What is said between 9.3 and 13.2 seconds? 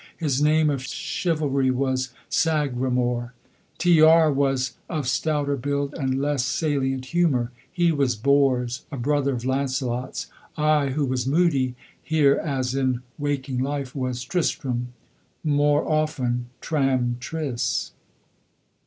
of Lancelot's. I, who was moody, here as in